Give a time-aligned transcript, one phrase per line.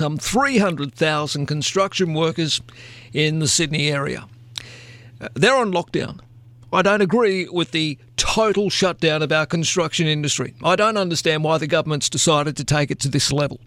[0.00, 2.62] some 300,000 construction workers
[3.12, 4.26] in the Sydney area.
[5.20, 6.20] Uh, they're on lockdown.
[6.72, 10.54] I don't agree with the total shutdown of our construction industry.
[10.64, 13.60] I don't understand why the government's decided to take it to this level.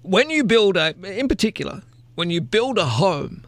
[0.00, 1.82] When you build a, in particular,
[2.14, 3.44] when you build a home,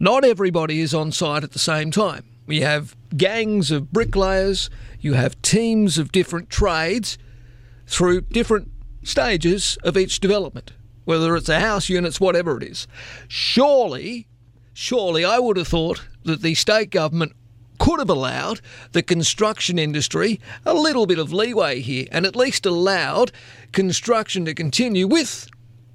[0.00, 2.24] not everybody is on site at the same time.
[2.48, 7.16] You have gangs of bricklayers, you have teams of different trades
[7.86, 8.72] through different
[9.04, 10.72] stages of each development,
[11.08, 12.86] whether it's a house, units, whatever it is.
[13.28, 14.26] Surely,
[14.74, 17.32] surely I would have thought that the state government
[17.78, 18.60] could have allowed
[18.92, 23.32] the construction industry a little bit of leeway here and at least allowed
[23.72, 25.48] construction to continue with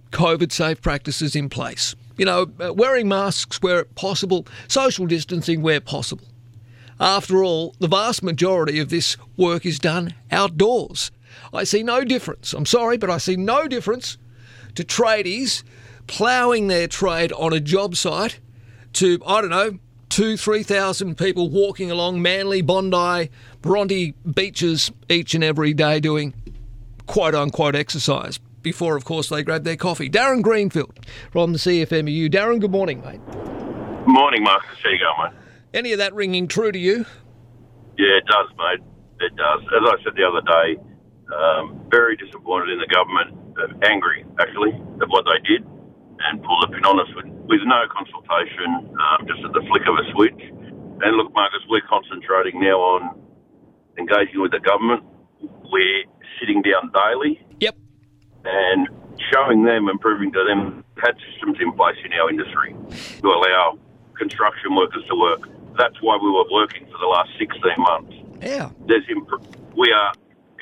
[0.09, 1.93] COVID safe practices in place.
[2.17, 6.25] You know, uh, wearing masks where possible, social distancing where possible.
[6.99, 11.11] After all, the vast majority of this work is done outdoors.
[11.53, 12.51] I see no difference.
[12.53, 14.17] I'm sorry, but I see no difference
[14.75, 15.63] to tradies
[16.07, 18.39] ploughing their trade on a job site
[18.93, 23.29] to, I don't know, two, 3,000 people walking along Manly, Bondi,
[23.61, 26.33] Bronte beaches each and every day doing
[27.07, 30.09] quote unquote exercise before, of course, they grab their coffee.
[30.09, 32.31] Darren Greenfield from the CFMEU.
[32.31, 33.19] Darren, good morning, mate.
[34.07, 34.77] Morning, Marcus.
[34.81, 35.39] How you going, mate?
[35.73, 37.05] Any of that ringing true to you?
[37.97, 38.85] Yeah, it does, mate.
[39.19, 39.61] It does.
[39.63, 40.81] As I said the other day,
[41.35, 45.65] um, very disappointed in the government, uh, angry actually of what they did,
[46.29, 49.83] and pull the pin on us with, with no consultation, um, just at the flick
[49.87, 50.41] of a switch.
[51.03, 53.19] And look, Marcus, we're concentrating now on
[53.97, 55.03] engaging with the government.
[55.41, 56.05] We're
[56.39, 57.41] sitting down daily.
[57.59, 57.75] Yep.
[58.45, 58.87] And
[59.31, 62.75] showing them and proving to them had systems in place in our industry
[63.21, 63.77] to allow
[64.17, 65.49] construction workers to work.
[65.77, 68.13] That's why we were working for the last 16 months.
[68.41, 68.69] Yeah.
[68.87, 70.13] There's imp- we are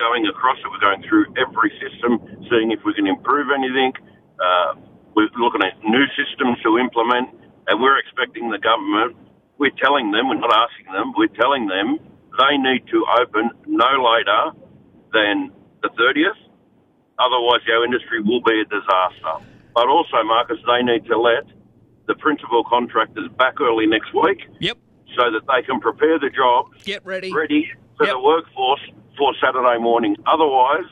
[0.02, 0.68] going across it.
[0.74, 2.18] We're going through every system,
[2.50, 3.94] seeing if we can improve anything.
[4.42, 4.82] Uh,
[5.14, 7.30] we're looking at new systems to implement,
[7.70, 9.14] and we're expecting the government.
[9.62, 12.02] We're telling them, we're not asking them, we're telling them
[12.34, 14.58] they need to open no later
[15.14, 15.54] than
[15.86, 16.40] the 30th.
[17.22, 19.46] Otherwise, our industry will be a disaster.
[19.76, 21.46] But also, Marcus, they need to let
[22.08, 24.78] the principal contractors back early next week Yep.
[25.16, 27.32] so that they can prepare the jobs Get ready.
[27.32, 28.14] ready for Yep.
[28.16, 28.82] the workforce
[29.18, 30.16] for Saturday morning.
[30.26, 30.86] Otherwise,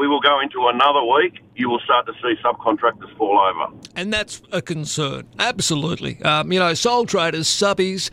[0.00, 1.40] we will go into another week.
[1.56, 3.70] You will start to see subcontractors fall over.
[3.94, 5.28] And that's a concern.
[5.38, 6.22] Absolutely.
[6.22, 8.08] Um, you know, sole traders, subbies,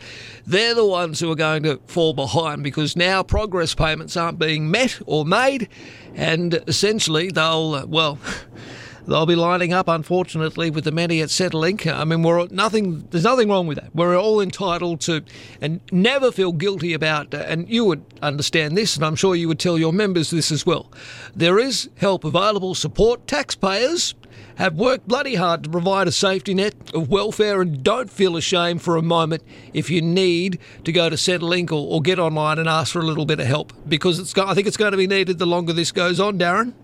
[0.46, 4.70] they're the ones who are going to fall behind because now progress payments aren't being
[4.70, 5.70] met or made.
[6.14, 8.18] And essentially, they'll, uh, well,
[9.08, 11.92] they'll be lining up, unfortunately, with the many at Centrelink.
[11.92, 13.06] I mean, we're nothing.
[13.10, 13.94] There's nothing wrong with that.
[13.94, 15.24] We're all entitled to,
[15.60, 17.34] and never feel guilty about.
[17.34, 20.52] Uh, and you would understand this, and I'm sure you would tell your members this
[20.52, 20.92] as well.
[21.34, 23.26] There is help available, support.
[23.26, 24.14] Taxpayers
[24.56, 28.82] have worked bloody hard to provide a safety net of welfare, and don't feel ashamed
[28.82, 29.42] for a moment
[29.72, 33.04] if you need to go to Centrelink or, or get online and ask for a
[33.04, 34.36] little bit of help because it's.
[34.36, 36.74] I think it's going to be needed the longer this goes on, Darren.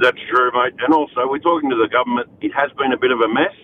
[0.00, 0.74] That's true, mate.
[0.78, 2.30] And also, we're talking to the government.
[2.40, 3.54] It has been a bit of a mess.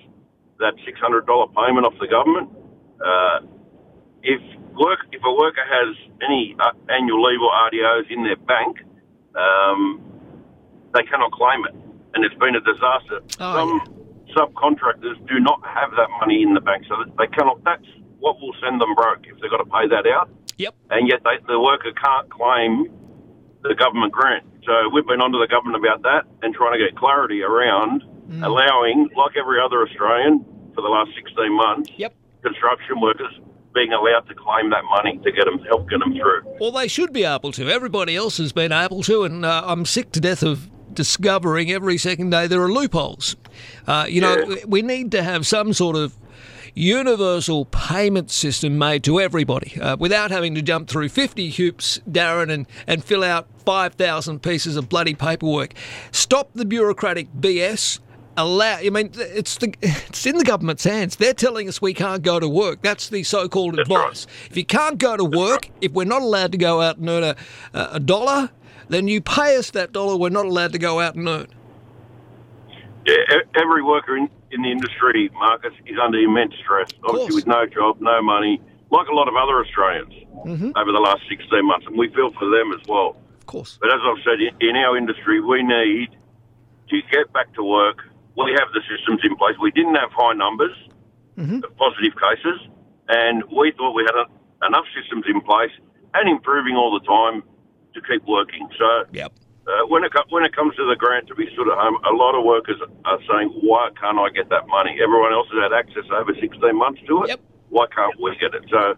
[0.58, 2.50] That six hundred dollar payment off the government.
[2.98, 3.46] Uh,
[4.22, 4.40] if
[4.74, 8.78] work, if a worker has any uh, annual leave or RDOs in their bank,
[9.34, 10.00] um,
[10.94, 11.74] they cannot claim it,
[12.14, 13.18] and it's been a disaster.
[13.42, 13.72] Oh, Some
[14.34, 17.62] subcontractors do not have that money in the bank, so they cannot.
[17.64, 17.84] That's
[18.18, 20.74] what will send them broke if they've got to pay that out, Yep.
[20.90, 22.88] and yet they, the worker can't claim
[23.62, 24.46] the government grant.
[24.66, 28.02] So we've been onto the government about that and trying to get clarity around
[28.42, 30.44] allowing, like every other Australian
[30.74, 32.14] for the last 16 months, Yep.
[32.42, 33.32] construction workers
[33.74, 36.42] being allowed to claim that money to get them help get them through.
[36.60, 37.68] Well, they should be able to.
[37.68, 41.98] Everybody else has been able to, and uh, I'm sick to death of discovering every
[41.98, 43.36] second day there are loopholes.
[43.86, 46.14] Uh, you know, we need to have some sort of
[46.74, 52.50] universal payment system made to everybody uh, without having to jump through 50 hoops, Darren,
[52.52, 55.74] and, and fill out 5,000 pieces of bloody paperwork.
[56.10, 58.00] Stop the bureaucratic BS.
[58.36, 58.78] Allow.
[58.78, 61.14] I mean, it's the it's in the government's hands.
[61.14, 62.82] They're telling us we can't go to work.
[62.82, 64.06] That's the so-called That's right.
[64.06, 64.26] advice.
[64.50, 67.22] If you can't go to work, if we're not allowed to go out and earn
[67.22, 67.36] a,
[67.72, 68.50] a dollar,
[68.88, 70.16] then you pay us that dollar.
[70.16, 71.46] We're not allowed to go out and earn.
[73.06, 73.14] Yeah,
[73.54, 76.88] every worker in, in the industry, Marcus, is under immense stress.
[77.04, 80.14] Obviously, with no job, no money, like a lot of other Australians
[80.46, 80.70] mm-hmm.
[80.78, 83.16] over the last 16 months, and we feel for them as well.
[83.40, 83.78] Of course.
[83.80, 86.14] But as I've said, in, our industry, we need
[86.88, 87.98] to get back to work.
[88.36, 89.56] We have the systems in place.
[89.60, 90.76] We didn't have high numbers
[91.36, 91.64] mm-hmm.
[91.64, 92.68] of positive cases,
[93.08, 94.26] and we thought we had a,
[94.66, 95.74] enough systems in place
[96.14, 97.42] and improving all the time
[97.94, 98.68] to keep working.
[98.78, 99.32] So Yep.
[99.66, 102.12] Uh, when it when it comes to the grant to be stood at home, a
[102.12, 105.72] lot of workers are saying, "Why can't I get that money?" Everyone else has had
[105.72, 107.28] access over 16 months to it.
[107.28, 107.40] Yep.
[107.70, 108.68] Why can't we get it?
[108.68, 108.94] So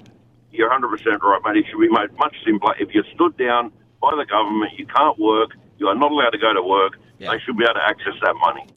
[0.51, 1.63] you're 100% right, mate.
[1.63, 2.75] It should be made much simpler.
[2.81, 3.71] If you're stood down
[4.03, 6.99] by the government, you can't work, you are not allowed to go to work.
[7.19, 7.31] Yeah.
[7.31, 8.67] They should be able to access that money.